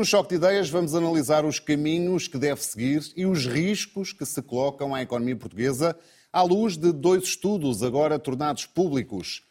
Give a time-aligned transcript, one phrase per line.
[0.00, 4.24] No Choque de Ideias vamos analisar os caminhos que deve seguir e os riscos que
[4.24, 5.94] se colocam à economia portuguesa
[6.32, 9.42] à luz de dois estudos agora tornados públicos.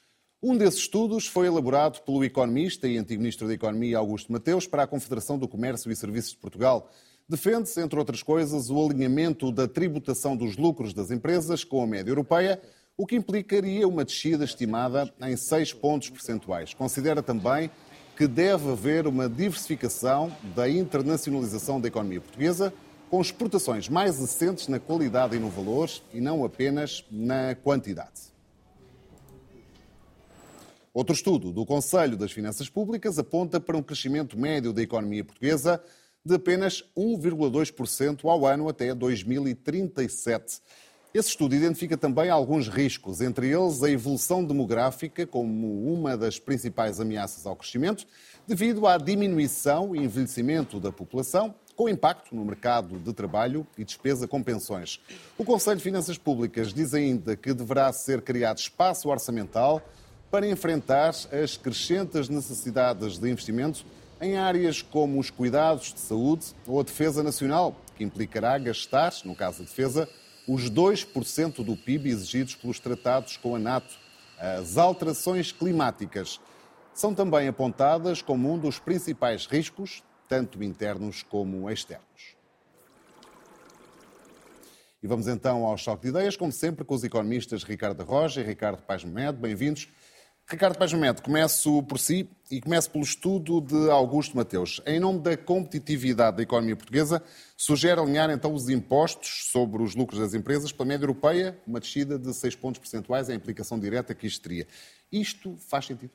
[0.41, 4.81] Um desses estudos foi elaborado pelo economista e antigo ministro da Economia Augusto Mateus para
[4.81, 6.89] a Confederação do Comércio e Serviços de Portugal.
[7.29, 12.09] Defende-se, entre outras coisas, o alinhamento da tributação dos lucros das empresas com a média
[12.09, 12.59] europeia,
[12.97, 16.73] o que implicaria uma descida estimada em 6 pontos percentuais.
[16.73, 17.69] Considera também
[18.19, 22.73] que deve haver uma diversificação da internacionalização da economia portuguesa,
[23.09, 28.33] com exportações mais assentes na qualidade e no valor e não apenas na quantidade.
[30.93, 35.81] Outro estudo do Conselho das Finanças Públicas aponta para um crescimento médio da economia portuguesa
[36.25, 40.61] de apenas 1,2% ao ano até 2037.
[41.11, 46.99] Esse estudo identifica também alguns riscos, entre eles a evolução demográfica como uma das principais
[46.99, 48.05] ameaças ao crescimento,
[48.47, 54.27] devido à diminuição e envelhecimento da população, com impacto no mercado de trabalho e despesa
[54.27, 55.01] com pensões.
[55.35, 59.81] O Conselho de Finanças Públicas diz ainda que deverá ser criado espaço orçamental
[60.29, 63.83] para enfrentar as crescentes necessidades de investimento
[64.21, 69.35] em áreas como os cuidados de saúde ou a defesa nacional, que implicará gastar, no
[69.35, 70.07] caso da defesa,
[70.51, 73.95] os 2% do PIB exigidos pelos tratados com a NATO.
[74.39, 76.39] As alterações climáticas
[76.91, 82.35] são também apontadas como um dos principais riscos, tanto internos como externos.
[85.03, 88.43] E vamos então ao choque de ideias, como sempre, com os economistas Ricardo Roja e
[88.43, 89.37] Ricardo Paz Medo.
[89.37, 89.87] Bem-vindos.
[90.47, 94.81] Ricardo Pajamete, começo por si e começo pelo estudo de Augusto Mateus.
[94.85, 97.21] Em nome da competitividade da economia portuguesa,
[97.55, 102.17] sugere alinhar então os impostos sobre os lucros das empresas pela média europeia, uma descida
[102.17, 104.65] de 6 pontos percentuais, a implicação direta que isto teria.
[105.11, 106.11] Isto faz sentido?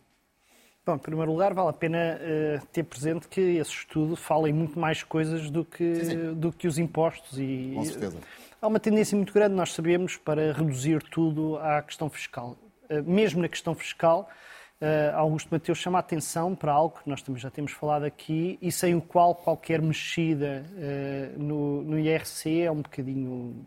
[0.84, 4.52] Bom, em primeiro lugar, vale a pena uh, ter presente que esse estudo fala em
[4.52, 6.34] muito mais coisas do que, sim, sim.
[6.34, 7.38] Do que os impostos.
[7.38, 8.18] E, Com certeza.
[8.60, 12.56] Há uma tendência muito grande, nós sabemos, para reduzir tudo à questão fiscal.
[12.88, 14.28] Eh, mesmo na questão fiscal,
[14.84, 18.58] eh, Augusto Mateus chama a atenção para algo que nós também já temos falado aqui
[18.60, 23.64] e sem o qual qualquer mexida eh, no, no IRC é um bocadinho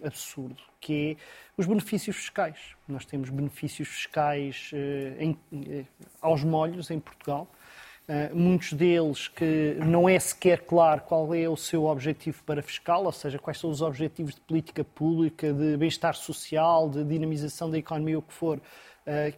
[0.00, 1.16] absurdo, que é
[1.56, 2.76] os benefícios fiscais.
[2.86, 4.70] Nós temos benefícios fiscais
[5.18, 5.36] em,
[6.22, 7.48] aos molhos em Portugal,
[8.32, 13.10] muitos deles que não é sequer claro qual é o seu objetivo para fiscal, ou
[13.10, 18.20] seja, quais são os objetivos de política pública, de bem-estar social, de dinamização da economia,
[18.20, 18.60] o que for,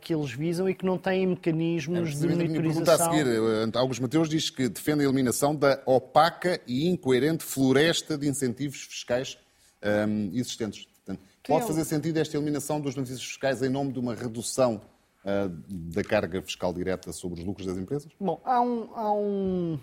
[0.01, 2.95] que eles visam e que não têm mecanismos é, de monitorização.
[2.95, 8.29] A seguir, Augusto Mateus diz que defende a eliminação da opaca e incoerente floresta de
[8.29, 9.39] incentivos fiscais
[9.83, 10.87] um, existentes.
[10.87, 14.81] Portanto, pode fazer sentido esta eliminação dos benefícios fiscais em nome de uma redução
[15.25, 18.11] uh, da carga fiscal direta sobre os lucros das empresas?
[18.21, 19.79] Bom, há um, há um,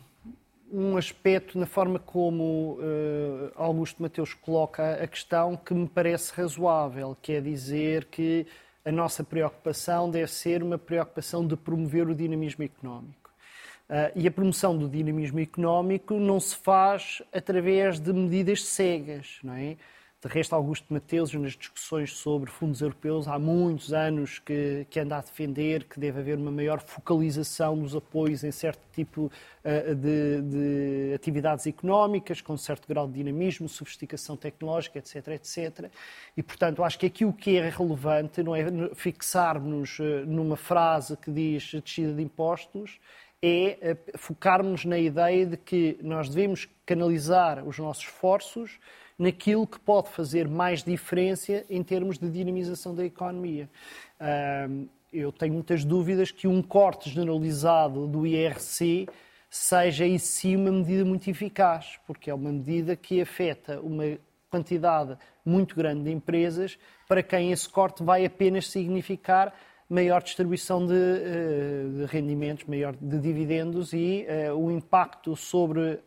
[0.72, 7.18] um aspecto na forma como uh, Augusto Mateus coloca a questão que me parece razoável,
[7.22, 8.46] que é dizer que
[8.88, 13.30] a nossa preocupação deve ser uma preocupação de promover o dinamismo económico.
[13.90, 19.54] Uh, e a promoção do dinamismo económico não se faz através de medidas cegas, não
[19.56, 19.76] é?
[20.20, 25.16] De resto, Augusto Mateus, nas discussões sobre fundos europeus, há muitos anos que, que anda
[25.16, 30.42] a defender que deve haver uma maior focalização dos apoios em certo tipo uh, de,
[30.42, 35.92] de, atividades económicas, com certo grau de dinamismo, sofisticação tecnológica, etc, etc.
[36.36, 41.16] E, portanto, acho que aqui o que é relevante não é fixarmos uh, numa frase
[41.16, 43.00] que diz descida de impostos,
[43.40, 48.80] é uh, focarmos na ideia de que nós devemos canalizar os nossos esforços
[49.18, 53.70] naquilo que pode fazer mais diferença em termos de dinamização da economia.
[55.12, 59.08] Eu tenho muitas dúvidas que um corte generalizado do IRC
[59.50, 64.18] seja em si uma medida muito eficaz, porque é uma medida que afeta uma
[64.50, 66.78] quantidade muito grande de empresas
[67.08, 69.54] para quem esse corte vai apenas significar
[69.90, 76.00] maior distribuição de, eh, de rendimentos, maior de dividendos e uh, o impacto sobre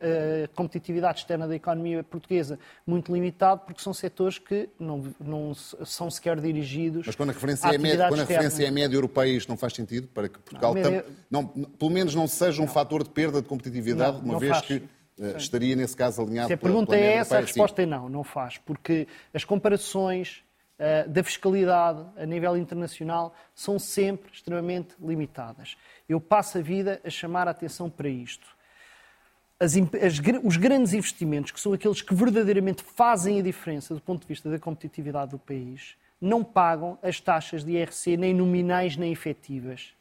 [0.45, 6.11] a competitividade externa da economia portuguesa muito limitado, porque são setores que não, não são
[6.11, 7.07] sequer dirigidos.
[7.07, 9.73] Mas quando a referência, é, média, quando a referência é média europeia, isto não faz
[9.73, 11.07] sentido para que Portugal, não, média...
[11.31, 12.73] não, pelo menos, não seja um não.
[12.73, 14.67] fator de perda de competitividade, não, uma vez faz.
[14.67, 14.83] que
[15.21, 18.25] eh, estaria, nesse caso, alinhado Se a pergunta é essa, a resposta é não, não
[18.25, 20.43] faz, porque as comparações
[20.83, 25.77] eh, da fiscalidade a nível internacional são sempre extremamente limitadas.
[26.09, 28.49] Eu passo a vida a chamar a atenção para isto.
[29.61, 34.23] As, as, os grandes investimentos, que são aqueles que verdadeiramente fazem a diferença do ponto
[34.23, 39.13] de vista da competitividade do país, não pagam as taxas de IRC nem nominais nem
[39.13, 39.93] efetivas.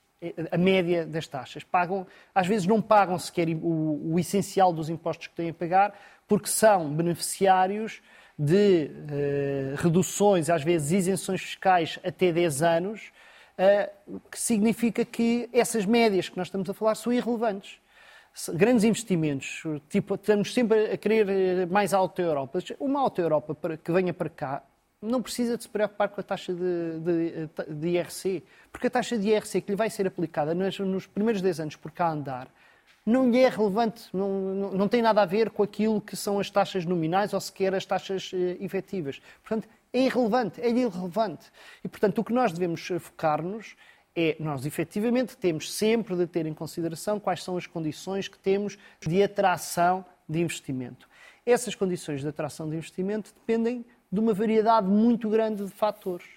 [0.49, 1.61] a média das taxas.
[1.61, 5.93] Pagam, às vezes não pagam sequer o, o essencial dos impostos que têm a pagar,
[6.25, 8.01] porque são beneficiários
[8.39, 13.11] de uh, reduções, às vezes isenções fiscais até 10 anos,
[13.57, 17.81] uh, que significa que essas médias que nós estamos a falar são irrelevantes.
[18.53, 22.59] Grandes investimentos, tipo, estamos sempre a querer eh, mais alta Europa.
[22.79, 24.63] Uma alta Europa que venha para cá
[25.01, 29.17] não precisa de se preocupar com a taxa de, de, de IRC, porque a taxa
[29.17, 32.47] de IRC que lhe vai ser aplicada nos, nos primeiros 10 anos por cá andar
[33.09, 36.39] não lhe é relevante, não, não, não, tem nada a ver com aquilo que são
[36.39, 39.19] as taxas nominais ou sequer as taxas eh, efetivas.
[39.41, 41.51] Portanto, é irrelevante, é irrelevante.
[41.83, 43.75] E, portanto, o que nós devemos eh, focar-nos
[44.15, 48.77] é, nós efetivamente temos sempre de ter em consideração quais são as condições que temos
[48.99, 51.07] de atração de investimento.
[51.45, 56.27] Essas condições de atração de investimento dependem de uma variedade muito grande de fatores.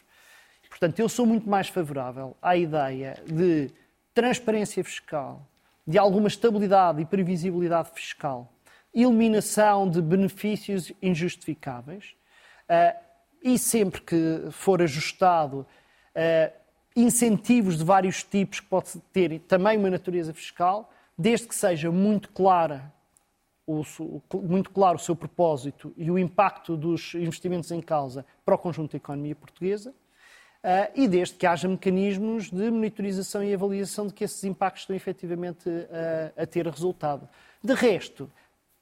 [0.69, 3.71] Portanto, eu sou muito mais favorável à ideia de
[4.15, 5.47] transparência fiscal,
[5.87, 8.53] de alguma estabilidade e previsibilidade fiscal,
[8.95, 12.15] eliminação de benefícios injustificáveis.
[12.69, 13.13] Uh,
[13.43, 15.67] e, sempre que for ajustado,
[16.15, 16.53] uh,
[16.95, 22.29] incentivos de vários tipos que pode ter também uma natureza fiscal, desde que seja muito
[22.31, 22.93] clara
[23.67, 23.83] o,
[24.35, 28.93] muito claro o seu propósito e o impacto dos investimentos em causa para o conjunto
[28.93, 29.95] da economia portuguesa,
[30.95, 35.69] e desde que haja mecanismos de monitorização e avaliação de que esses impactos estão efetivamente
[35.69, 37.29] uh, a ter resultado.
[37.63, 38.31] De resto,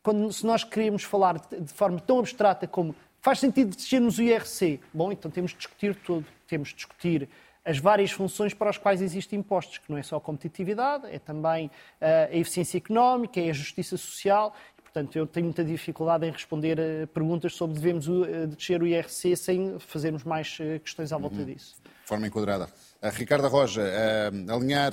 [0.03, 4.23] quando, se nós queremos falar de, de forma tão abstrata como faz sentido descermos o
[4.23, 7.29] IRC, bom, então temos de discutir tudo, temos de discutir
[7.65, 11.19] as várias funções para as quais existem impostos, que não é só a competitividade, é
[11.19, 14.55] também uh, a eficiência económica, é a justiça social
[14.93, 19.37] Portanto, eu tenho muita dificuldade em responder a perguntas sobre devemos eh, descer o IRC
[19.37, 21.45] sem fazermos mais eh, questões à volta uhum.
[21.45, 21.77] disso.
[21.85, 22.69] De forma enquadrada.
[23.01, 24.93] A Ricardo Roja, uh, alinhar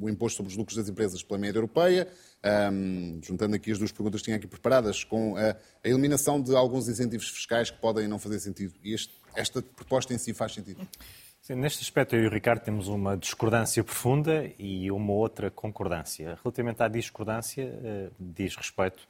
[0.00, 2.08] o imposto sobre os lucros das empresas pela média europeia,
[2.72, 5.56] um, juntando aqui as duas perguntas que tinha aqui preparadas, com a, a,
[5.88, 8.74] eliminação de alguns incentivos fiscais que podem não fazer sentido.
[8.82, 10.86] E este, esta proposta em si faz sentido?
[11.48, 16.38] Sim, neste aspecto, eu e o Ricardo temos uma discordância profunda e uma outra concordância.
[16.44, 19.08] Relativamente à discordância, eh, diz respeito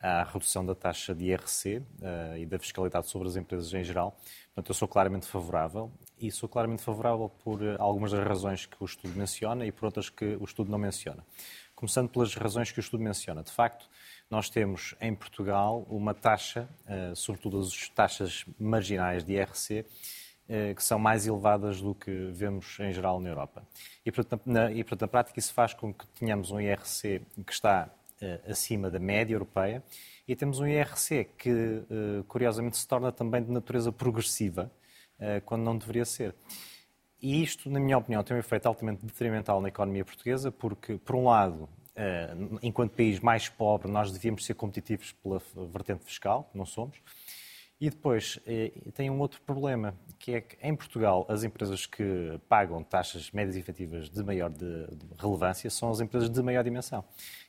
[0.00, 4.18] à redução da taxa de IRC eh, e da fiscalidade sobre as empresas em geral.
[4.46, 8.82] Portanto, eu sou claramente favorável e sou claramente favorável por eh, algumas das razões que
[8.82, 11.22] o estudo menciona e por outras que o estudo não menciona.
[11.74, 13.42] Começando pelas razões que o estudo menciona.
[13.42, 13.86] De facto,
[14.30, 16.66] nós temos em Portugal uma taxa,
[17.14, 19.84] sobretudo as taxas marginais de IRC, eh,
[20.76, 23.62] que são mais elevadas do que vemos em geral na Europa.
[24.04, 27.52] E portanto, na, e, portanto, na prática, isso faz com que tenhamos um IRC que
[27.52, 27.90] está
[28.22, 29.82] uh, acima da média europeia
[30.26, 34.70] e temos um IRC que, uh, curiosamente, se torna também de natureza progressiva,
[35.18, 36.34] uh, quando não deveria ser.
[37.20, 41.16] E isto, na minha opinião, tem um efeito altamente detrimental na economia portuguesa, porque, por
[41.16, 41.68] um lado,
[42.62, 45.40] enquanto país mais pobre, nós devíamos ser competitivos pela
[45.72, 46.98] vertente fiscal, não somos.
[47.78, 52.40] E depois eh, tem um outro problema, que é que em Portugal as empresas que
[52.48, 54.86] pagam taxas médias efetivas de maior de,
[55.18, 57.04] relevância são as empresas de maior dimensão.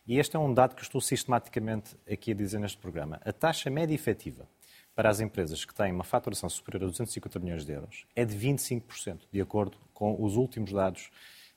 [0.06, 3.22] E este é um dado que estou sistematicamente aqui a dizer neste programa.
[3.24, 4.48] A taxa média efetiva
[4.94, 8.36] para as empresas que têm uma faturação superior a 250 milhões de euros é de
[8.36, 11.10] 25%, de acordo com os últimos dados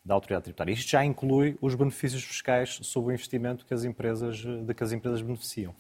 [0.05, 0.73] da autoridade tributária.
[0.73, 4.93] Isto já inclui os benefícios fiscais sobre o investimento que as empresas, de que as
[4.93, 5.75] empresas beneficiam.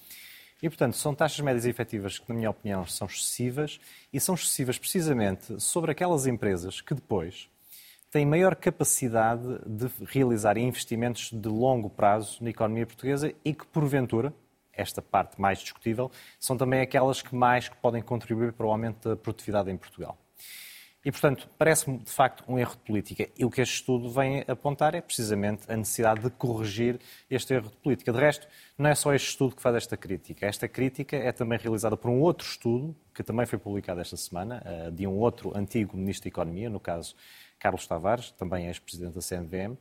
[0.62, 3.80] E, portanto, são taxas médias efetivas que, na minha opinião, são excessivas
[4.12, 7.48] e são excessivas precisamente sobre aquelas empresas que depois
[8.10, 14.34] têm maior capacidade de realizar investimentos de longo prazo na economia portuguesa e que, porventura,
[14.72, 19.16] esta parte mais discutível, são também aquelas que mais podem contribuir para o aumento da
[19.16, 20.18] produtividade em Portugal.
[21.02, 23.28] E, portanto, parece-me de facto um erro de política.
[23.38, 27.70] E o que este estudo vem apontar é precisamente a necessidade de corrigir este erro
[27.70, 28.12] de política.
[28.12, 30.44] De resto, não é só este estudo que faz esta crítica.
[30.44, 34.62] Esta crítica é também realizada por um outro estudo, que também foi publicado esta semana,
[34.64, 37.16] eh, de um outro antigo Ministro da Economia, no caso
[37.58, 39.78] Carlos Tavares, também ex-presidente da CNVM,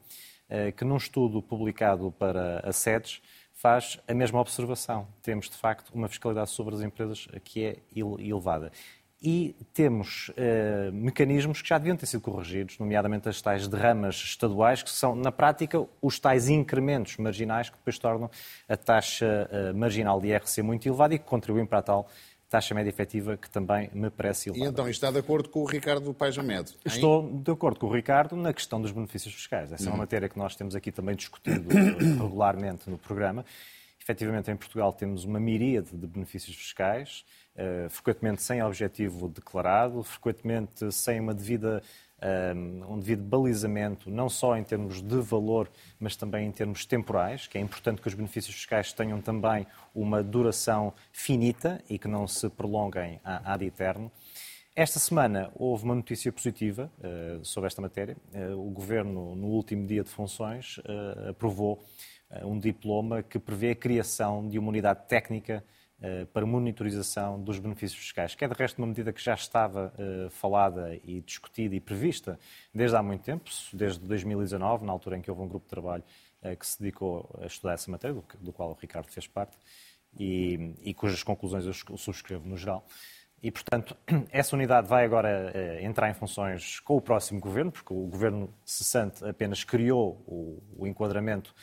[0.50, 3.22] eh, que num estudo publicado para a SEDES
[3.54, 5.06] faz a mesma observação.
[5.22, 8.72] Temos, de facto, uma fiscalidade sobre as empresas que é elevada
[9.22, 14.82] e temos uh, mecanismos que já deviam ter sido corrigidos, nomeadamente as tais derramas estaduais,
[14.82, 18.32] que são, na prática, os tais incrementos marginais que depois tornam
[18.68, 22.08] a taxa uh, marginal de IRC muito elevada e que contribuem para a tal
[22.50, 24.70] taxa média efetiva que também me parece elevada.
[24.70, 26.76] E então está de acordo com o Ricardo Pajamed?
[26.84, 29.72] Estou de acordo com o Ricardo na questão dos benefícios fiscais.
[29.72, 29.90] Essa uhum.
[29.90, 30.00] é uma uhum.
[30.00, 31.70] matéria que nós temos aqui também discutido
[32.24, 33.46] regularmente no programa.
[34.02, 37.24] Efetivamente, em Portugal temos uma miríade de benefícios fiscais,
[37.89, 41.82] frequentemente sem objetivo declarado, frequentemente sem uma devida
[42.89, 47.58] um devido balizamento, não só em termos de valor, mas também em termos temporais, que
[47.58, 52.50] é importante que os benefícios fiscais tenham também uma duração finita e que não se
[52.50, 54.12] prolonguem ad eterno.
[54.75, 58.16] Esta semana houve uma notícia positiva uh, sobre esta matéria.
[58.34, 61.84] Uh, o Governo, no último dia de funções, uh, aprovou
[62.44, 65.78] um diploma que prevê a criação de uma unidade técnica eh,
[66.34, 70.29] para monitorização dos benefícios fiscais, que é de resto uma medida que já estava uh,
[70.29, 72.39] falada e discutida e prevista
[72.74, 76.03] desde há muito tempo, desde 2019, na altura em que houve um grupo de trabalho
[76.41, 79.58] uh, que se dedicou a estudar essa matéria, do, qual o Ricardo fez parte,
[80.18, 82.86] e, e, cujas conclusões eu subscrevo no geral.
[83.44, 83.96] E, portanto,
[84.32, 88.53] essa unidade vai agora uh, entrar em funções com o próximo governo, porque o governo
[88.63, 91.53] cessante apenas criou o, o enquadramento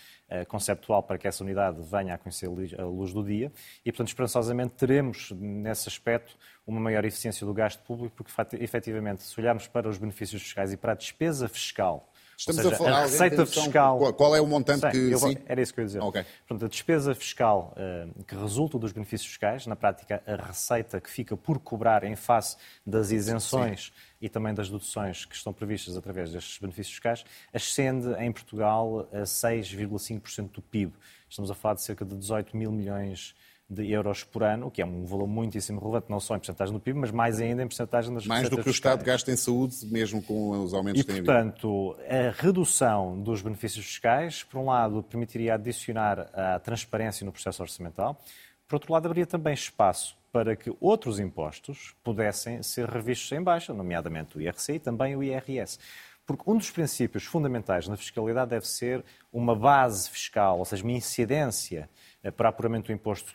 [0.49, 3.53] conceptual para que essa unidade venha a conhecer a luz do dia.
[3.85, 9.41] E, portanto, esperançosamente teremos, nesse aspecto, uma maior eficiência do gasto público, porque, efetivamente, se
[9.41, 13.03] olharmos para os benefícios fiscais e para a despesa fiscal Estamos seja, a falar a
[13.03, 14.13] receita fiscal.
[14.13, 15.15] Qual, é o montante Sei, que.
[15.15, 16.03] Vou, era isso que eu ia dizer.
[16.03, 16.25] Okay.
[16.47, 21.11] Portanto, a despesa fiscal uh, que resulta dos benefícios fiscais, na prática, a receita que
[21.11, 23.93] fica por cobrar em face das isenções sim.
[24.21, 27.25] e também das deduções que estão previstas através destes benefícios fiscais,
[27.55, 30.93] ascende em Portugal a 6,5% do PIB.
[31.29, 33.35] Estamos a falar de cerca de 18 mil milhões
[33.69, 36.79] de euros por ano, que é um valor muitíssimo relevante, não só em porcentagem do
[36.79, 39.85] PIB, mas mais ainda em porcentagem das Mais do que o Estado gasta em saúde,
[39.87, 44.67] mesmo com os aumentos e, que tem portanto, a redução dos benefícios fiscais, por um
[44.67, 48.21] lado, permitiria adicionar a transparência no processo orçamental,
[48.69, 53.73] por outro lado, haveria também espaço para que outros impostos pudessem ser revistos em baixa,
[53.73, 55.79] nomeadamente o IRC e também o IRS.
[56.27, 60.93] Porque um dos princípios fundamentais na fiscalidade deve ser uma base fiscal, ou seja, uma
[60.93, 61.89] incidência
[62.37, 63.35] para apuramento do imposto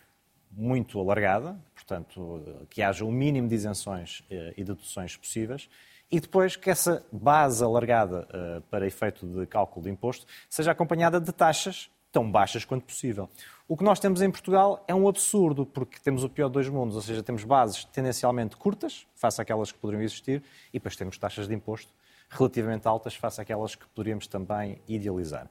[0.52, 5.70] muito alargada, portanto, que haja o mínimo de isenções eh, e deduções possíveis,
[6.12, 11.22] e depois que essa base alargada uh, para efeito de cálculo de imposto seja acompanhada
[11.22, 13.30] de taxas tão baixas quanto possível.
[13.66, 16.68] O que nós temos em Portugal é um absurdo, porque temos o pior dos dois
[16.68, 21.18] mundos, ou seja, temos bases tendencialmente curtas, face àquelas que poderiam existir, e depois temos
[21.18, 21.94] taxas de imposto
[22.30, 25.48] relativamente altas, face àquelas que poderíamos também idealizar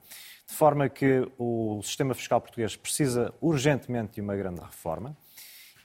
[0.51, 5.15] de forma que o sistema fiscal português precisa urgentemente de uma grande reforma.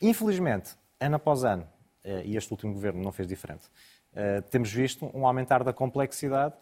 [0.03, 1.65] Infelizmente, ano após ano,
[2.03, 3.69] eh, e este último governo não fez diferente,
[4.13, 6.55] eh, temos visto um aumentar da complexidade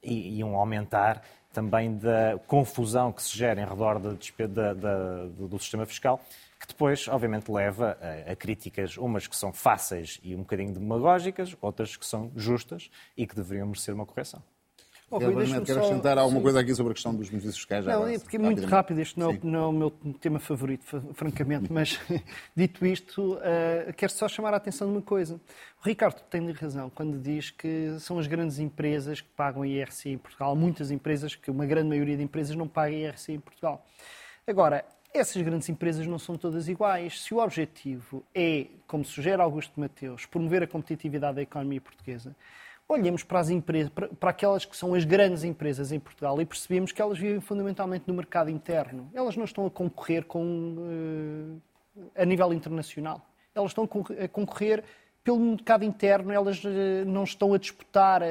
[0.00, 5.84] e um aumentar também da confusão que se gera em redor da, da, do sistema
[5.84, 6.20] fiscal,
[6.60, 11.56] que depois, obviamente, leva a, a, críticas, umas que são fáceis e um bocadinho demagógicas,
[11.60, 14.40] outras que são justas e que deveriam merecer uma correção.
[15.10, 16.22] Oh, quero acrescentar só...
[16.22, 17.86] alguma coisa aqui sobre a questão dos benefícios fiscais?
[17.86, 20.84] Não, é porque é muito rápido, este não, é não, é o meu tema favorito,
[21.14, 21.98] francamente, mas
[22.54, 25.40] dito isto, uh, quero só chamar a atenção de uma coisa.
[25.82, 30.18] O Ricardo tem razão quando diz que são as grandes empresas que pagam IRC em
[30.18, 30.52] Portugal.
[30.52, 33.86] Há muitas empresas, que uma grande maioria de empresas não paga IRC em Portugal.
[34.46, 34.84] Agora,
[35.14, 37.22] essas grandes empresas não são todas iguais.
[37.22, 42.36] Se o objetivo é, como sugere Augusto Mateus, promover a competitividade da economia portuguesa,
[42.88, 46.90] olhemos para as empresas, para, aquelas que são as grandes empresas em Portugal e percebemos
[46.90, 49.10] que elas vivem fundamentalmente no mercado interno.
[49.12, 50.40] Elas não estão a concorrer com,
[51.96, 53.20] uh, a nível internacional.
[53.54, 54.84] Elas estão a concorrer
[55.28, 56.70] pelo mercado interno, elas uh,
[57.04, 58.26] não estão a disputar uh,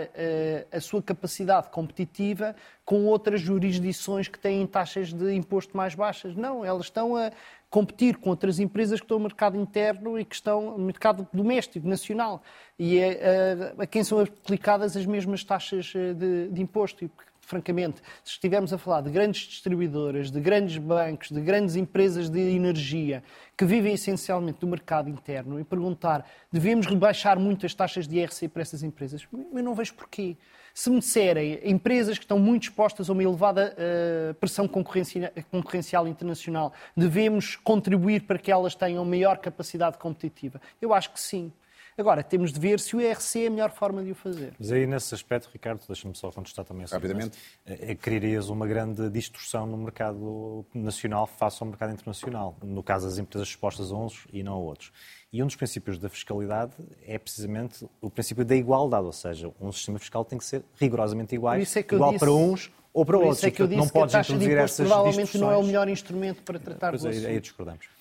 [0.71, 6.35] a sua capacidade competitiva com outras jurisdições que têm taxas de imposto mais baixas.
[6.35, 7.31] Não, elas estão a
[7.69, 11.87] competir com outras empresas que estão no mercado interno e que estão no mercado doméstico,
[11.87, 12.41] nacional,
[12.79, 17.05] e é, a, eh, a quem são aplicadas as mesmas taxas eh, de, de imposto.
[17.05, 17.11] E,
[17.47, 22.39] francamente, se estivermos a falar de grandes distribuidoras, de grandes bancos, de grandes empresas de
[22.39, 23.23] energia
[23.55, 28.61] que vivem essencialmente do mercado interno e perguntar devemos rebaixar muitas taxas de IRC para
[28.61, 30.35] essas empresas, eu não vejo porquê.
[30.73, 36.73] Se me disserem empresas que estão muito expostas a uma elevada uh, pressão concorrencial internacional,
[36.95, 40.61] devemos contribuir para que elas tenham maior capacidade competitiva?
[40.81, 41.51] Eu acho que sim.
[41.97, 44.53] Agora, temos de ver se o IRC é a melhor forma de o fazer.
[44.59, 47.37] Mas aí, nesse aspecto, Ricardo, deixa-me só contestar também a Rapidamente.
[47.65, 52.55] É, criarias uma grande distorção no mercado nacional face ao mercado internacional.
[52.61, 54.91] No caso das empresas expostas a uns e não a outros.
[55.33, 56.73] E um dos princípios da fiscalidade
[57.05, 61.33] é precisamente o princípio da igualdade, ou seja, um sistema fiscal tem que ser rigorosamente
[61.33, 62.19] igual, é igual disse...
[62.19, 63.37] para uns ou para outros.
[63.37, 65.63] Isso é que eu disse não que a taxa de imposto provavelmente não é o
[65.63, 67.96] melhor instrumento para tratar pois aí, aí discordamos.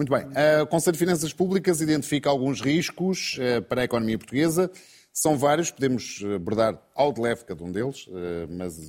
[0.00, 0.24] Muito bem.
[0.62, 4.70] O Conselho de Finanças Públicas identifica alguns riscos eh, para a economia portuguesa.
[5.12, 8.88] São vários, podemos abordar ao de leve cada um deles, eh, mas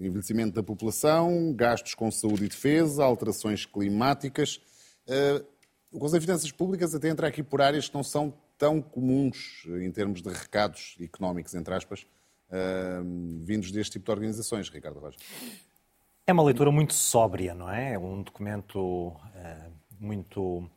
[0.00, 4.58] envelhecimento da população, gastos com saúde e defesa, alterações climáticas.
[5.06, 5.44] Eh,
[5.92, 9.66] o Conselho de Finanças Públicas até entra aqui por áreas que não são tão comuns
[9.82, 12.06] em termos de recados económicos, entre aspas,
[13.42, 15.18] vindos deste tipo de organizações, Ricardo Rocha.
[16.26, 17.92] É uma leitura muito sóbria, não é?
[17.92, 20.68] É um documento uh, muito,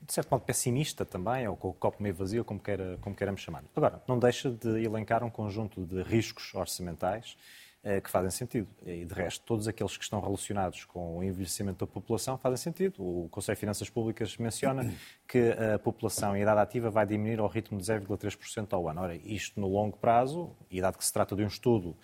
[0.00, 3.40] de certo modo, pessimista também, ou com o copo meio vazio, como, queira, como queiramos
[3.40, 3.64] chamar.
[3.74, 7.36] Agora, não deixa de elencar um conjunto de riscos orçamentais
[7.84, 8.68] uh, que fazem sentido.
[8.84, 13.02] E, de resto, todos aqueles que estão relacionados com o envelhecimento da população fazem sentido.
[13.02, 14.92] O Conselho de Finanças Públicas menciona
[15.26, 19.02] que a população em idade ativa vai diminuir ao ritmo de 0,3% ao ano.
[19.02, 21.96] Ora, isto no longo prazo, e dado que se trata de um estudo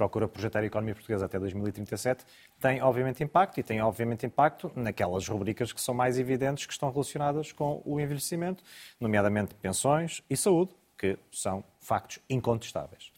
[0.00, 2.24] procura projetar a economia portuguesa até 2037,
[2.58, 6.90] tem obviamente impacto e tem obviamente impacto naquelas rubricas que são mais evidentes que estão
[6.90, 8.64] relacionadas com o envelhecimento,
[8.98, 13.12] nomeadamente pensões e saúde, que são factos incontestáveis.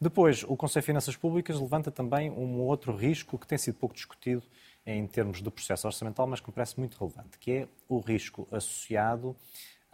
[0.00, 3.94] Depois, o Conselho de Finanças Públicas levanta também um outro risco que tem sido pouco
[3.94, 4.42] discutido
[4.86, 8.48] em termos do processo orçamental, mas que me parece muito relevante, que é o risco
[8.50, 9.36] associado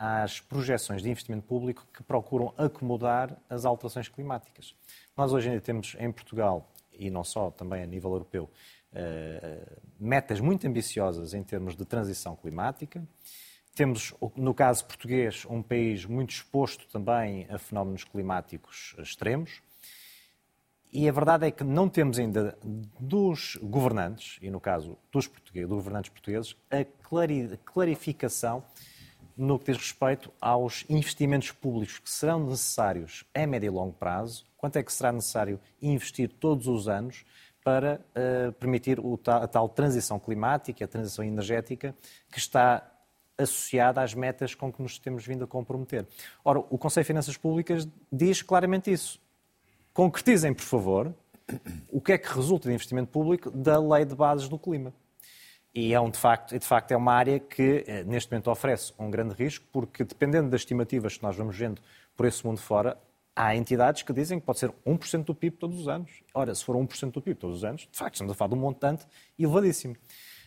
[0.00, 4.74] às projeções de investimento público que procuram acomodar as alterações climáticas.
[5.14, 8.48] Nós hoje ainda temos em Portugal, e não só, também a nível europeu,
[8.94, 9.62] eh,
[9.98, 13.06] metas muito ambiciosas em termos de transição climática.
[13.74, 19.60] Temos, no caso português, um país muito exposto também a fenómenos climáticos extremos.
[20.90, 22.58] E a verdade é que não temos ainda
[22.98, 26.86] dos governantes, e no caso dos, portugueses, dos governantes portugueses, a
[27.66, 28.64] clarificação
[29.40, 34.44] no que diz respeito aos investimentos públicos que serão necessários a médio e longo prazo,
[34.56, 37.24] quanto é que será necessário investir todos os anos
[37.64, 41.94] para uh, permitir a tal transição climática, a transição energética,
[42.30, 42.86] que está
[43.38, 46.06] associada às metas com que nos temos vindo a comprometer.
[46.44, 49.18] Ora, o Conselho de Finanças Públicas diz claramente isso.
[49.94, 51.14] Concretizem, por favor,
[51.90, 54.92] o que é que resulta de investimento público da Lei de Bases do Clima.
[55.74, 58.92] E é um, de, facto, de facto é uma área que eh, neste momento oferece
[58.98, 61.80] um grande risco, porque dependendo das estimativas que nós vamos vendo
[62.16, 62.98] por esse mundo fora,
[63.36, 66.10] há entidades que dizem que pode ser 1% do PIB todos os anos.
[66.34, 68.54] Ora, se for 1% do PIB todos os anos, de facto estamos a falar de
[68.54, 69.06] um montante
[69.38, 69.94] elevadíssimo.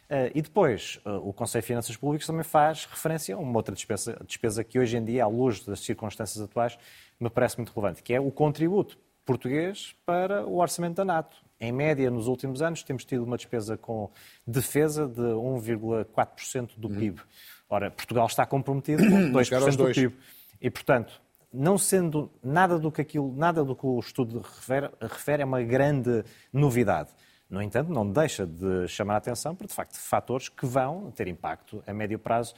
[0.09, 3.73] Uh, e depois, uh, o Conselho de Finanças Públicas também faz referência a uma outra
[3.73, 6.77] despesa, despesa que hoje em dia, à luz das circunstâncias atuais,
[7.19, 11.37] me parece muito relevante, que é o contributo português para o orçamento da NATO.
[11.63, 14.11] Em média, nos últimos anos, temos tido uma despesa com
[14.45, 16.93] defesa de 1,4% do uhum.
[16.93, 17.21] PIB.
[17.69, 20.13] Ora, Portugal está comprometido com 2% do PIB.
[20.59, 21.21] E, portanto,
[21.53, 25.63] não sendo nada do que aquilo, nada do que o estudo refere, refere é uma
[25.63, 27.11] grande novidade.
[27.49, 31.29] No entanto, não deixa de chamar a atenção para, de facto, fatores que vão ter
[31.29, 32.53] impacto a médio prazo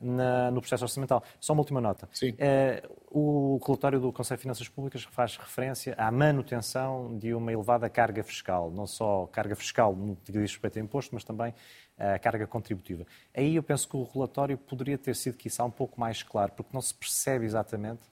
[0.00, 1.22] na, no processo orçamental.
[1.38, 2.08] Só uma última nota.
[2.12, 2.30] Sim.
[2.30, 7.88] Uh, o relatório do Conselho de Finanças Públicas faz referência à manutenção de uma elevada
[7.88, 11.54] carga fiscal, não só carga fiscal no que diz respeito a imposto, mas também
[11.98, 13.04] a carga contributiva.
[13.34, 16.70] Aí eu penso que o relatório poderia ter sido, quiçá, um pouco mais claro, porque
[16.72, 18.02] não se percebe exatamente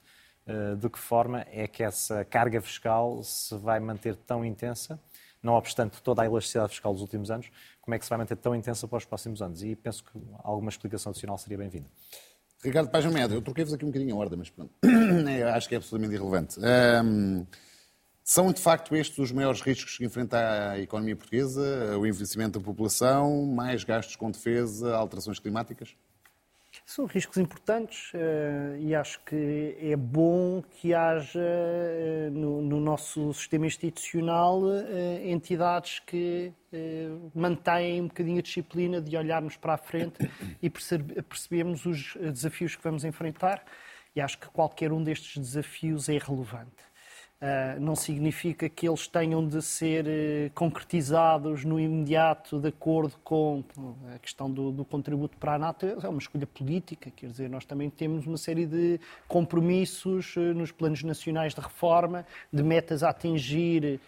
[0.45, 4.99] uh, de que forma é que essa carga fiscal se vai manter tão intensa
[5.41, 7.49] não obstante toda a elasticidade fiscal dos últimos anos,
[7.81, 9.63] como é que se vai manter tão intensa para os próximos anos?
[9.63, 11.89] E penso que alguma explicação adicional seria bem-vinda.
[12.63, 14.73] Ricardo Paz Médio, eu troquei-vos aqui um bocadinho a ordem, mas pronto,
[15.29, 16.59] é, acho que é absolutamente irrelevante.
[16.59, 17.45] Um,
[18.21, 21.97] são, de facto, estes os maiores riscos que enfrenta a economia portuguesa?
[21.97, 25.95] O envelhecimento da população, mais gastos com defesa, alterações climáticas?
[26.89, 33.31] São riscos importantes uh, e acho que é bom que haja uh, no, no, nosso
[33.31, 34.83] sistema institucional uh,
[35.23, 36.51] entidades que
[37.35, 40.17] mantêm um bocadinho a disciplina de olharmos para a frente
[40.59, 43.63] e percebe, percebermos os desafios que vamos enfrentar.
[44.15, 46.88] E acho que qualquer um destes desafios é relevante.
[47.41, 53.63] Uh, não significa que eles tenham de ser uh, concretizados no imediato de acordo com
[54.13, 55.85] a questão do, do, contributo para a NATO.
[55.85, 60.73] É uma escolha política, quer dizer, nós também temos uma série de compromissos uh, nos
[60.73, 64.01] planos nacionais de reforma, de metas a atingir.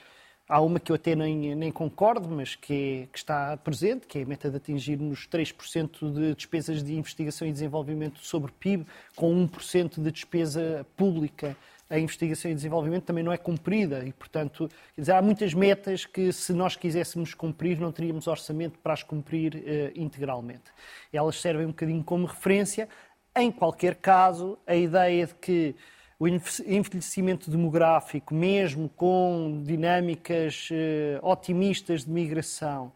[0.46, 4.20] Há uma que eu até nem, nem concordo, mas que, é, que está presente, que
[4.20, 8.86] é a meta de atingir nos 3% de despesas de investigação e desenvolvimento sobre PIB,
[9.16, 11.56] com 1% de despesa pública
[11.92, 16.32] a investigação e desenvolvimento também não é cumprida e, portanto, dizer, há muitas metas que,
[16.32, 19.60] se nós quiséssemos cumprir, não teríamos orçamento para as cumprir uh,
[19.94, 20.72] integralmente.
[21.12, 22.88] Elas servem um bocadinho como referência.
[23.36, 25.76] Em qualquer caso, a ideia de que
[26.18, 32.94] o envelhecimento demográfico, mesmo com dinâmicas uh, otimistas de migração,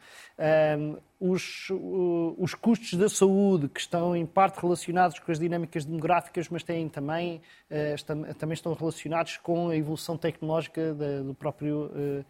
[0.80, 5.86] um, os, uh, os custos da saúde, que estão em parte relacionados com as dinâmicas
[5.86, 11.92] demográficas, mas têm também, uh, também estão relacionados com a evolução tecnológica do próprio.
[11.94, 12.26] Uh,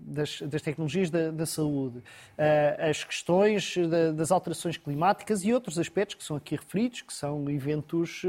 [0.00, 2.02] das, das, tecnologias da, da saúde,
[2.76, 3.76] as questões
[4.16, 8.22] das alterações climáticas e outros aspectos que são aqui referidos, que são eventos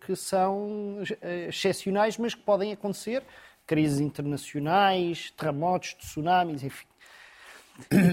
[0.00, 0.98] que são
[1.48, 3.22] excepcionais, mas que podem acontecer
[3.64, 6.86] crises internacionais, terremotos, tsunamis, enfim.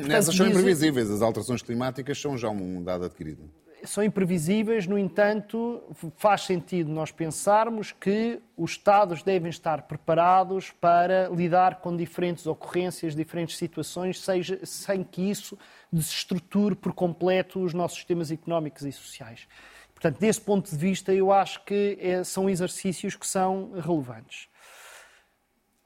[0.10, 3.50] Essas são imprevisíveis, as alterações climáticas são já um dado adquirido.
[3.84, 5.84] São imprevisíveis, no entanto,
[6.18, 13.16] faz sentido nós pensarmos que os Estados devem estar preparados para lidar com diferentes ocorrências,
[13.16, 15.58] diferentes situações, seja, sem que isso
[15.92, 19.48] desestruture por completo os nossos sistemas económicos e sociais.
[19.94, 24.50] Portanto, desse ponto de vista, eu acho que é, são exercícios que são relevantes.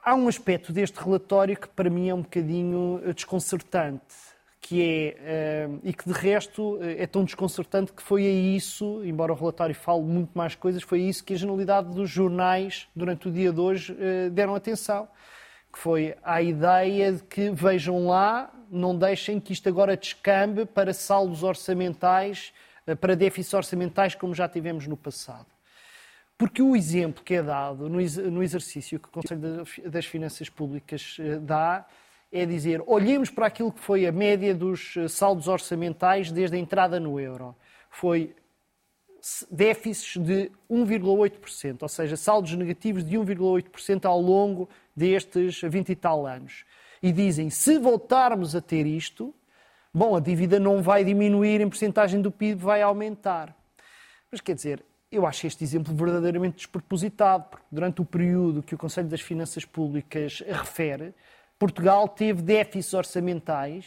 [0.01, 4.15] Há um aspecto deste relatório que para mim é um bocadinho eh, desconcertante,
[4.61, 9.03] que é, uh, e que de resto eh, é tão desconcertante que foi a isso,
[9.03, 12.87] embora o relatório fale muito mais coisas, foi a isso que a generalidade dos jornais,
[12.95, 13.95] durante o dia de hoje,
[14.31, 15.07] deram atenção.
[15.71, 20.93] Que foi a ideia de que vejam lá, não deixem que isto agora descambe para
[20.93, 22.53] saldos orçamentais,
[22.99, 25.58] para déficits orçamentais como já tivemos no passado.
[26.39, 31.35] Porque o exemplo que é dado no exercício que o Conselho das Finanças Públicas eh,
[31.37, 31.85] dá
[32.31, 36.59] é dizer, olhemos para aquilo que foi a média dos eh, saldos orçamentais desde a
[36.59, 37.53] entrada no euro.
[37.89, 38.33] Foi
[39.51, 46.25] déficits de 1,8%, ou seja, saldos negativos de 1,8% ao longo destes 20 e tal
[46.25, 46.63] anos.
[47.03, 49.35] E dizem, se voltarmos a ter isto,
[49.93, 53.53] bom, a dívida não vai diminuir em porcentagem do PIB, vai aumentar.
[54.31, 58.77] Mas quer dizer, eu acho este exemplo verdadeiramente despropositado, porque durante o período que o
[58.77, 61.13] Conselho das Finanças Públicas refere,
[61.57, 63.85] Portugal teve déficits orçamentais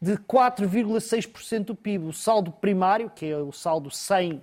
[0.00, 2.06] de 4,6% do PIB.
[2.06, 4.42] O saldo primário, que é o saldo sem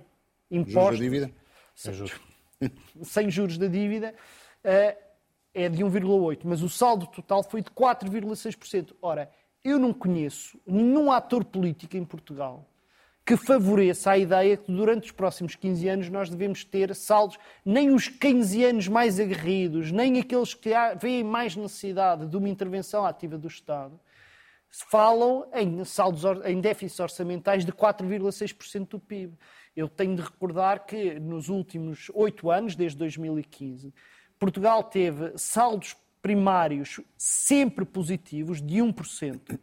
[0.50, 0.72] impostos...
[0.74, 1.32] Juros da dívida?
[1.74, 2.20] Sem, juros.
[3.02, 4.14] sem juros da dívida,
[4.62, 4.96] eh,
[5.52, 6.40] é de 1,8%.
[6.44, 8.94] Mas o saldo total foi de 4,6%.
[9.02, 9.30] Ora,
[9.64, 12.68] eu não conheço nenhum ator político em Portugal
[13.24, 17.90] que favoreça a ideia que durante os próximos 15 anos nós devemos ter saldos, nem
[17.94, 23.46] os keynesianos mais aguerridos, nem aqueles que veem mais necessidade de uma intervenção ativa do
[23.46, 23.98] Estado,
[24.68, 29.34] falam em, saldos, em déficits orçamentais de 4,6% do PIB.
[29.76, 33.94] Eu tenho de recordar que nos últimos oito anos, desde 2015,
[34.38, 39.58] Portugal teve saldos primários sempre positivos de 1%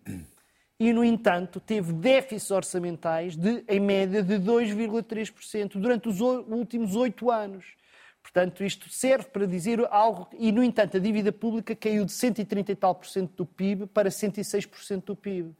[0.79, 7.29] e, no entanto, teve déficits orçamentais de, em média, de 2,3% durante os últimos oito
[7.29, 7.75] anos.
[8.23, 12.71] Portanto, isto serve para dizer algo, e, no entanto, a dívida pública caiu de 130
[12.71, 15.53] e tal por cento do PIB para 106% do PIB.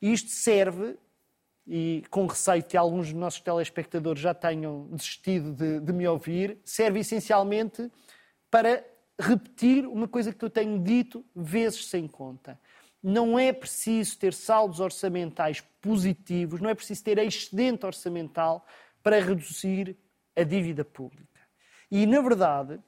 [0.00, 0.96] E isto serve,
[1.66, 6.58] e com receio que alguns dos nossos telespectadores já tenham desistido de, de me ouvir,
[6.64, 7.90] serve essencialmente
[8.50, 8.82] para
[9.20, 12.58] repetir uma coisa que eu tenho dito vezes sem conta
[13.02, 18.64] não é preciso ter saldos orçamentais positivos, não é preciso ter excedente orçamental
[19.02, 19.96] para reduzir
[20.36, 21.40] a dívida pública.
[21.90, 22.78] E, na verdade,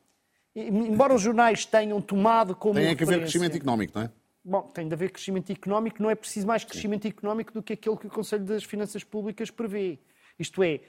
[0.55, 2.75] embora os jornais tenham tomado como.
[2.75, 4.11] Tem que haver crescimento económico, não é?
[4.45, 7.09] Bom, tem de haver crescimento económico, não é preciso mais crescimento Sim.
[7.09, 9.99] económico do que aquele que o Conselho das Finanças Públicas prevê.
[10.39, 10.81] Isto é,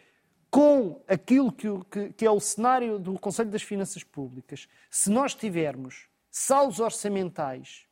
[0.49, 5.33] com aquilo que, que, que é o cenário do Conselho das Finanças Públicas, se nós
[5.33, 7.85] tivermos saldos orçamentais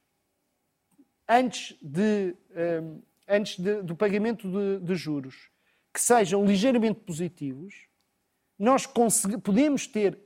[1.27, 2.35] antes, de,
[2.81, 5.49] um, antes de, do pagamento de, de, juros
[5.93, 7.87] que sejam ligeiramente positivos,
[8.57, 8.87] nós
[9.43, 10.17] podemos ter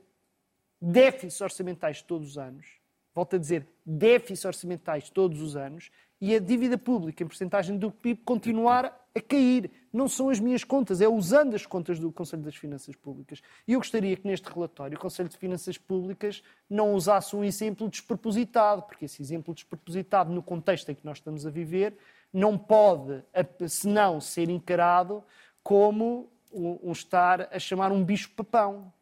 [0.80, 2.66] déficits orçamentais todos os anos,
[3.14, 7.90] volto a dizer, déficits orçamentais todos os anos, e a dívida pública em porcentagem do
[7.90, 9.70] PIB continuar a cair.
[9.92, 13.40] Não são as minhas contas, é usando as contas do Conselho das Finanças Públicas.
[13.66, 17.88] E eu gostaria que neste relatório o Conselho de Finanças Públicas não usasse um exemplo
[17.88, 21.96] despropositado, porque esse exemplo despropositado, no contexto em que nós estamos a viver,
[22.32, 23.22] não pode,
[23.68, 25.22] senão, ser encarado
[25.62, 28.92] como um estar a chamar um bicho-papão.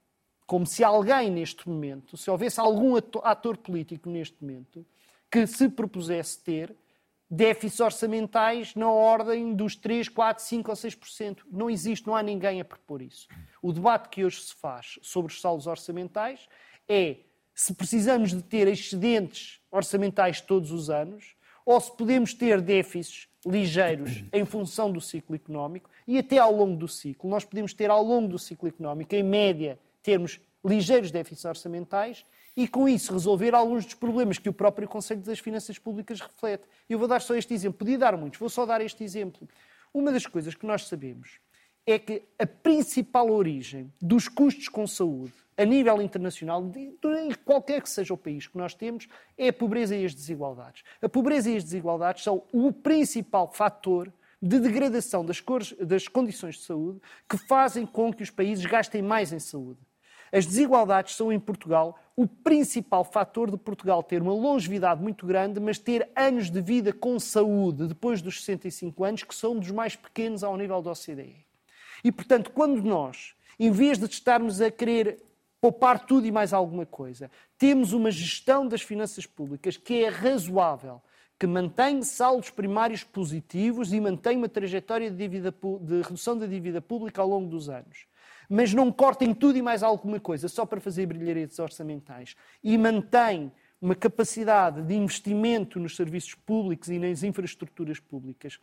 [0.46, 4.86] Como se alguém neste momento, se houvesse algum ator político neste momento,
[5.28, 6.74] que se propusesse ter
[7.30, 11.38] déficits orçamentais na ordem dos 3, 4, 5 ou 6%.
[11.50, 13.26] Não existe, não há ninguém a propor isso.
[13.60, 16.48] O debate que hoje se faz sobre os saldos orçamentais
[16.88, 17.16] é
[17.54, 21.34] se precisamos de ter excedentes orçamentais todos os anos
[21.64, 26.76] ou se podemos ter déficits ligeiros em função do ciclo económico e até ao longo
[26.76, 27.28] do ciclo.
[27.28, 32.24] Nós podemos ter ao longo do ciclo económico, em média, termos ligeiros déficits orçamentais
[32.56, 36.64] e, com isso, resolver alguns dos problemas que o próprio Conselho das Finanças Públicas reflete.
[36.88, 37.78] Eu vou dar só este exemplo.
[37.78, 39.46] Podia dar muitos, vou só dar este exemplo.
[39.92, 41.38] Uma das coisas que nós sabemos
[41.86, 46.92] é que a principal origem dos custos com saúde a nível internacional, de,
[47.44, 50.82] qualquer que seja o país que nós temos, é a pobreza e as desigualdades.
[51.00, 56.56] A pobreza e as desigualdades são o principal fator de degradação das, cores, das condições
[56.56, 59.80] de saúde que fazem com que os países gastem mais em saúde.
[60.32, 65.60] As desigualdades são em Portugal o principal fator de Portugal ter uma longevidade muito grande,
[65.60, 69.94] mas ter anos de vida com saúde depois dos 65 anos que são dos mais
[69.94, 71.44] pequenos ao nível da OCDE.
[72.02, 75.22] E, portanto, quando nós, em vez de estarmos a querer
[75.60, 81.02] poupar tudo e mais alguma coisa, temos uma gestão das finanças públicas que é razoável,
[81.38, 86.80] que mantém saldos primários positivos e mantém uma trajetória de, dívida, de redução da dívida
[86.80, 88.06] pública ao longo dos anos
[88.48, 93.52] mas não cortem tudo e mais alguma coisa só para fazer brilharetes orçamentais e mantém
[93.80, 98.58] uma capacidade de investimento nos serviços públicos e nas infraestruturas públicas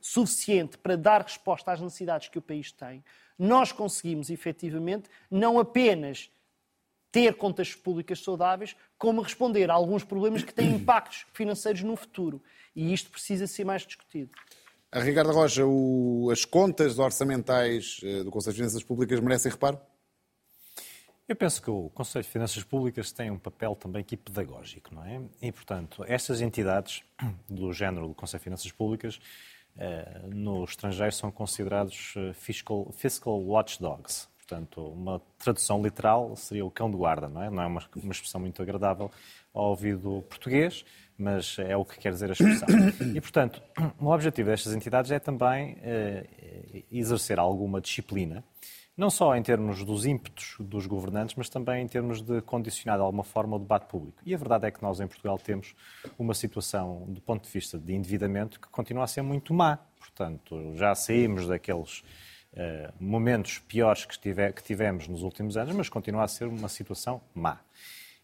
[0.00, 3.04] suficiente para dar resposta às necessidades que o país tem,
[3.38, 6.30] nós conseguimos efetivamente não apenas
[7.10, 12.42] ter contas públicas saudáveis, como responder a alguns problemas que têm impactos financeiros no futuro.
[12.76, 14.30] E isto precisa ser mais discutido.
[14.90, 19.78] A Ricardo Rocha, o, as contas orçamentais eh, do Conselho de Finanças Públicas merecem reparo?
[21.28, 25.04] Eu penso que o Conselho de Finanças Públicas tem um papel também aqui pedagógico, não
[25.04, 25.20] é?
[25.42, 27.02] E, portanto, estas entidades
[27.46, 29.20] do género do Conselho de Finanças Públicas
[29.76, 34.26] eh, no estrangeiro são considerados eh, fiscal, fiscal watchdogs.
[34.38, 37.50] Portanto, uma tradução literal seria o cão de guarda, não é?
[37.50, 39.10] Não é uma, uma expressão muito agradável
[39.52, 40.82] ao ouvido português,
[41.18, 42.68] mas é o que quer dizer a expressão.
[43.14, 43.60] E, portanto,
[44.00, 48.44] o objetivo destas entidades é também eh, exercer alguma disciplina,
[48.96, 53.04] não só em termos dos ímpetos dos governantes, mas também em termos de condicionar de
[53.04, 54.20] alguma forma o debate público.
[54.26, 55.74] E a verdade é que nós em Portugal temos
[56.18, 59.78] uma situação, do ponto de vista de endividamento, que continua a ser muito má.
[59.98, 62.00] Portanto, já saímos daqueles
[62.54, 66.68] uh, momentos piores que, tive, que tivemos nos últimos anos, mas continua a ser uma
[66.68, 67.60] situação má.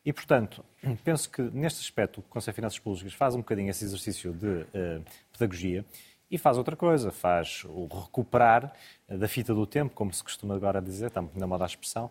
[0.05, 0.65] E, portanto,
[1.03, 4.47] penso que neste aspecto o Conselho de Finanças Públicas faz um bocadinho esse exercício de
[4.47, 5.85] uh, pedagogia
[6.31, 8.73] e faz outra coisa, faz o recuperar
[9.09, 11.67] uh, da fita do tempo, como se costuma agora dizer, está muito na moda a
[11.67, 12.07] expressão,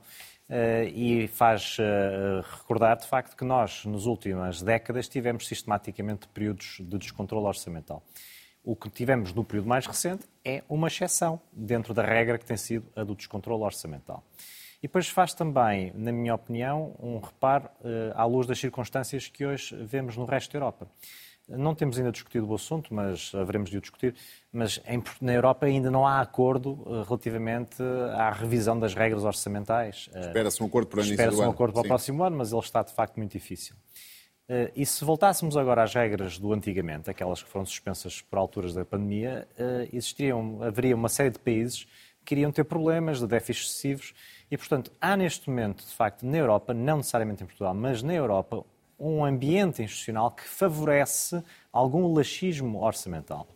[0.49, 1.77] uh, e faz
[2.51, 8.03] recordar de facto que nós, nas últimas décadas, tivemos sistematicamente períodos de descontrole orçamental.
[8.63, 12.55] O que tivemos no período mais recente é uma exceção dentro da regra que tem
[12.55, 14.23] sido a do descontrole orçamental.
[14.83, 19.45] E depois faz também, na minha opinião, um reparo uh, à luz das circunstâncias que
[19.45, 20.87] hoje vemos no resto da Europa.
[21.47, 24.13] Não temos ainda discutido o assunto, mas haveremos de o discutir.
[24.51, 27.81] Mas em, na Europa ainda não há acordo uh, relativamente
[28.13, 30.09] à revisão das regras orçamentais.
[30.13, 32.51] Uh, Espera-se um acordo para o início Espera-se um acordo para o próximo ano, mas
[32.51, 33.77] ele está de facto muito difícil.
[34.75, 38.83] E se voltássemos agora às regras do antigamente, aquelas que foram suspensas por alturas da
[38.83, 39.47] pandemia,
[39.91, 41.87] existiriam, haveria uma série de países
[42.25, 44.13] que iriam ter problemas de déficits excessivos
[44.53, 48.13] e, portanto, há neste momento, de facto, na Europa, não necessariamente em Portugal, mas na
[48.13, 48.63] Europa,
[48.99, 53.47] um ambiente institucional que favorece algum laxismo orçamental.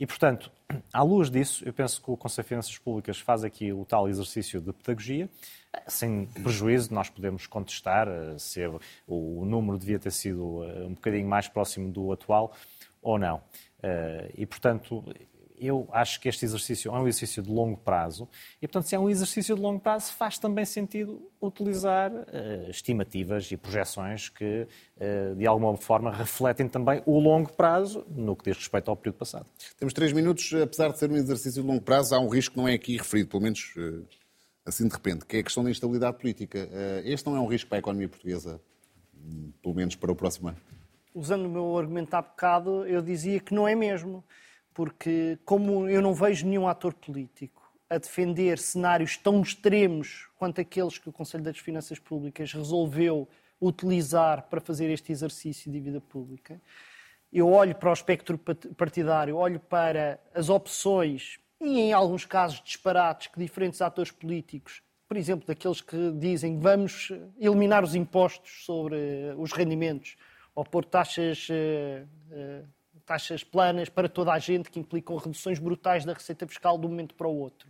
[0.00, 0.50] E, portanto,
[0.90, 4.08] à luz disso, eu penso que o Conselho de Finanças Públicas faz aqui o tal
[4.08, 5.28] exercício de pedagogia,
[5.86, 8.62] sem prejuízo, nós podemos contestar eh, se
[9.06, 12.54] o número devia ter sido eh, um bocadinho mais próximo do atual
[13.02, 13.42] ou não.
[13.82, 15.04] Eh, e, portanto,
[15.66, 18.28] eu acho que este exercício é um exercício de longo prazo
[18.60, 23.50] e, portanto, se é um exercício de longo prazo, faz também sentido utilizar uh, estimativas
[23.50, 28.56] e projeções que, uh, de alguma forma, refletem também o longo prazo no que diz
[28.56, 29.46] respeito ao período passado.
[29.78, 32.60] Temos três minutos, apesar de ser um exercício de longo prazo, há um risco que
[32.60, 34.06] não é aqui referido, pelo menos uh,
[34.66, 36.68] assim de repente, que é a questão da instabilidade política.
[37.04, 38.60] este não é um risco para a economia portuguesa,
[39.60, 40.58] pelo menos para o próximo ano?
[41.14, 44.24] Usando o meu argumento há bocado, eu dizia que não é mesmo
[44.74, 50.98] porque como eu não vejo nenhum ator político a defender cenários tão extremos quanto aqueles
[50.98, 53.28] que o Conselho das Finanças Públicas resolveu
[53.60, 56.60] utilizar para fazer este exercício de dívida pública,
[57.32, 58.38] eu olho para o espectro
[58.76, 65.16] partidário, olho para as opções e, em alguns casos, disparates que diferentes atores políticos, por
[65.16, 68.96] exemplo, daqueles que dizem vamos eliminar os impostos sobre
[69.38, 70.16] os rendimentos
[70.54, 72.68] ou pôr taxas uh, uh,
[73.02, 76.90] taxas planas para toda a gente, que implicam reduções brutais da receita fiscal de um
[76.90, 77.68] momento para o outro.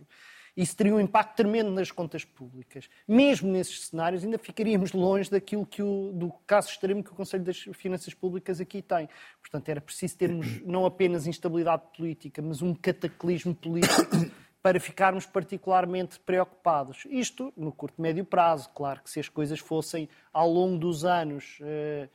[0.55, 2.87] Isso teria um impacto tremendo nas contas públicas.
[3.07, 7.43] Mesmo nesses cenários, ainda ficaríamos longe daquilo que o, do caso extremo que o Conselho
[7.43, 9.09] das Finanças Públicas aqui tem.
[9.41, 14.15] Portanto, era preciso termos não apenas instabilidade política, mas um cataclismo político
[14.61, 17.07] para ficarmos particularmente preocupados.
[17.09, 18.69] Isto no curto e médio prazo.
[18.75, 21.57] Claro que se as coisas fossem ao longo dos anos.
[21.61, 22.07] Eh,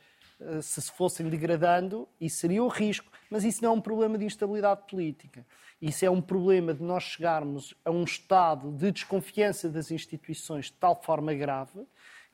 [0.61, 3.11] se se fossem degradando, isso seria o risco.
[3.29, 5.45] Mas isso não é um problema de instabilidade política.
[5.81, 10.73] Isso é um problema de nós chegarmos a um estado de desconfiança das instituições de
[10.73, 11.85] tal forma grave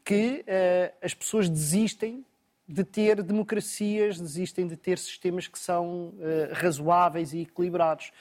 [0.03, 2.23] que uh, as pessoas desistem
[2.67, 8.11] de ter democracias, desistem de ter sistemas que são uh, razoáveis e equilibrados.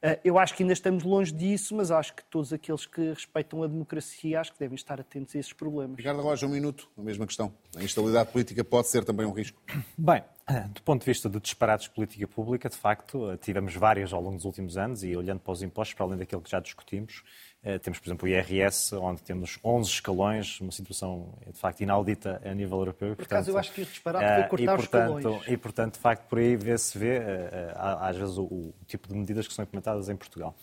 [0.00, 3.62] Eh, eu acho que ainda estamos longe disso, mas acho que todos aqueles que respeitam
[3.62, 5.96] a democracia acho que devem estar atentos a esses problemas.
[5.96, 7.52] Ricardo Roja, um minuto, a mesma questão.
[7.76, 9.60] A instabilidade política pode ser também um risco?
[9.98, 10.22] Bem,
[10.72, 14.36] do ponto de vista de disparados de política pública, de facto, tivemos várias ao longo
[14.36, 17.22] dos últimos anos e olhando para os impostos, para além daquilo que já discutimos,
[17.62, 22.40] eh, temos, por exemplo, o IRS, onde temos 11 escalões, uma situação de facto inaudita
[22.44, 23.16] a nível europeu.
[23.16, 25.48] Por acaso, eu acho que disparado foi cortar e, portanto, os escalões.
[25.48, 29.14] E, portanto, de facto, por aí vê-se vê, eh, às vezes, o, o, tipo de
[29.14, 30.54] medidas que são implementadas em Portugal.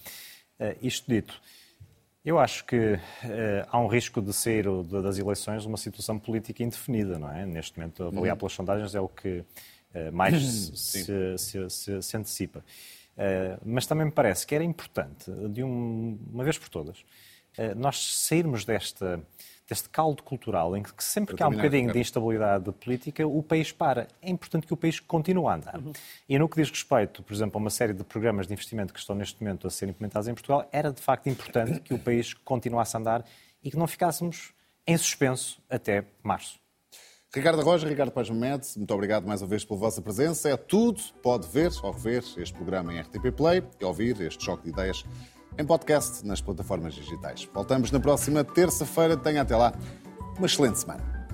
[0.58, 1.40] Eh, isto dito,
[2.24, 2.98] eu acho que
[3.68, 4.66] há um risco de sair
[5.04, 7.46] das eleições uma situação política indefinida, não é?
[7.46, 8.40] Neste momento, avaliar uhum.
[8.40, 9.46] pelas sondagens é o que
[10.12, 12.64] mais se, se, se, se antecipa.
[13.16, 17.00] Uh, mas também me parece que era importante, de um, uma vez por todas,
[17.58, 19.22] uh, nós sairmos desta,
[19.68, 23.72] deste caldo cultural em que sempre que há um bocadinho de instabilidade política, o país
[23.72, 24.10] para.
[24.22, 25.78] É importante que o país continue a andar.
[25.78, 25.94] Uhum.
[26.28, 29.00] E no que diz respeito, por exemplo, a uma série de programas de investimento que
[29.00, 32.34] estão neste momento a ser implementados em Portugal, era de facto importante que o país
[32.34, 33.26] continuasse a andar
[33.64, 34.54] e que não ficássemos
[34.86, 36.60] em suspenso até março.
[37.36, 40.48] Ricardo Roja, Ricardo Paz Mendes, muito obrigado mais uma vez pela vossa presença.
[40.48, 41.02] É tudo.
[41.22, 45.04] Pode ver ou rever este programa em RTP Play e ouvir este choque de ideias
[45.58, 47.46] em podcast nas plataformas digitais.
[47.54, 49.18] Voltamos na próxima terça-feira.
[49.18, 49.74] Tenha até lá
[50.38, 51.25] uma excelente semana.